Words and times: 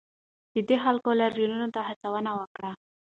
ده 0.53 0.61
د 0.69 0.71
خلکو 0.83 1.09
لاریونونو 1.19 1.67
ته 1.75 1.79
هڅونه 1.87 2.31
وکړه. 2.39 2.71